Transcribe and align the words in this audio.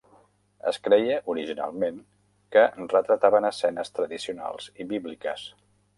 Es 0.69 0.79
creia 0.87 1.17
originalment 1.33 1.99
que 2.55 2.63
retrataven 2.79 3.49
escenes 3.51 3.95
tradicionals 3.99 4.71
i 4.85 4.89
bíbliques. 4.95 5.45